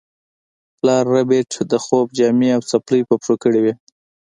[0.77, 3.73] پلار ربیټ د خوب جامې او څپلۍ په پښو کړې وې